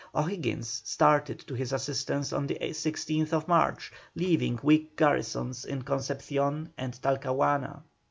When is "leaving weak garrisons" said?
4.15-5.63